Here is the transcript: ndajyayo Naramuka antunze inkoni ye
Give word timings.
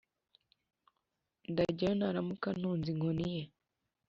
ndajyayo 1.51 1.93
Naramuka 1.97 2.45
antunze 2.51 2.87
inkoni 2.91 3.25
ye 3.35 3.43